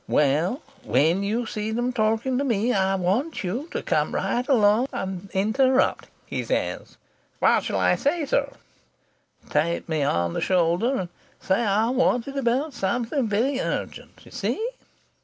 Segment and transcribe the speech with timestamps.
[0.07, 4.87] Well, when you see them talking to me, I want you to come right along
[4.91, 6.97] and interrupt,' he says.
[7.37, 8.51] "'What shall I say, sir?'
[9.51, 11.09] "'Tap me on the shoulder and
[11.39, 14.25] say I'm wanted about something very urgent.
[14.25, 14.69] You see?'